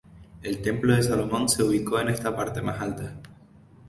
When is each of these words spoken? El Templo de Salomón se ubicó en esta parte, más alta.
El 0.41 0.63
Templo 0.63 0.95
de 0.95 1.03
Salomón 1.03 1.47
se 1.47 1.61
ubicó 1.61 1.99
en 1.99 2.07
esta 2.09 2.35
parte, 2.35 2.59
más 2.63 2.81
alta. 2.81 3.19